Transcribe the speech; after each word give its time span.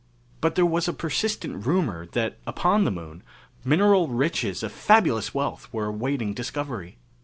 But 0.41 0.55
there 0.55 0.65
was 0.65 0.87
a 0.87 0.93
persistent 0.93 1.67
rumor 1.67 2.07
that 2.07 2.39
upon 2.47 2.85
the 2.85 2.91
Moon, 2.91 3.21
mineral 3.63 4.07
riches 4.07 4.63
of 4.63 4.71
fabulous 4.71 5.35
wealth 5.35 5.71
were 5.71 5.85
awaiting 5.85 6.33
discovery. 6.33 6.97